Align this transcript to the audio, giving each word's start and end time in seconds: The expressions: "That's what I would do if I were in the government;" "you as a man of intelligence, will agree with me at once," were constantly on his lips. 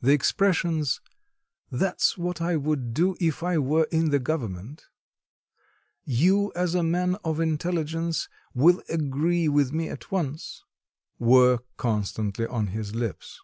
The 0.00 0.12
expressions: 0.12 1.02
"That's 1.70 2.16
what 2.16 2.40
I 2.40 2.56
would 2.56 2.94
do 2.94 3.14
if 3.20 3.42
I 3.42 3.58
were 3.58 3.84
in 3.92 4.08
the 4.08 4.18
government;" 4.18 4.86
"you 6.02 6.50
as 6.56 6.74
a 6.74 6.82
man 6.82 7.16
of 7.16 7.40
intelligence, 7.40 8.30
will 8.54 8.82
agree 8.88 9.48
with 9.48 9.74
me 9.74 9.90
at 9.90 10.10
once," 10.10 10.64
were 11.18 11.58
constantly 11.76 12.46
on 12.46 12.68
his 12.68 12.94
lips. 12.94 13.38